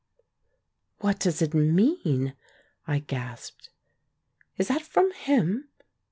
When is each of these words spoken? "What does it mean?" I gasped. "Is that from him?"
"What 0.97 1.19
does 1.19 1.43
it 1.43 1.53
mean?" 1.53 2.33
I 2.87 2.97
gasped. 2.97 3.69
"Is 4.57 4.67
that 4.69 4.81
from 4.81 5.11
him?" 5.13 5.69